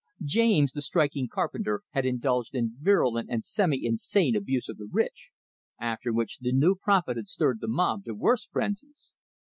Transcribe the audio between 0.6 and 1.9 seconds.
the striking carpenter,